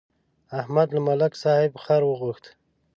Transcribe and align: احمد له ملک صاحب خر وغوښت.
احمد 0.59 0.87
له 0.95 0.99
ملک 1.07 1.33
صاحب 1.43 1.71
خر 1.83 2.01
وغوښت. 2.05 2.45